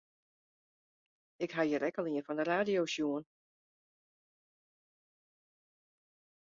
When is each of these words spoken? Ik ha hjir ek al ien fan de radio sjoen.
Ik 1.47 1.53
ha 1.57 1.63
hjir 1.67 1.85
ek 1.89 1.99
al 2.03 2.09
ien 2.13 2.25
fan 2.29 2.39
de 2.41 2.45
radio 2.49 2.83
sjoen. 2.95 3.25